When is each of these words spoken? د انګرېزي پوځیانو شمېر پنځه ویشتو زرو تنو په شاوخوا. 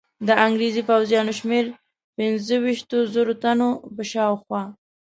د 0.27 0.29
انګرېزي 0.45 0.81
پوځیانو 0.89 1.31
شمېر 1.39 1.65
پنځه 2.15 2.55
ویشتو 2.63 2.97
زرو 3.13 3.33
تنو 3.43 3.69
په 3.95 4.03
شاوخوا. 4.11 4.61